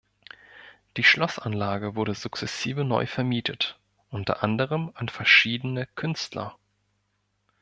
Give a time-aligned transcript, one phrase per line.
[0.97, 6.57] Die Schlossanlage wurde sukzessive neu vermietet, unter anderem an verschiedene Künstler.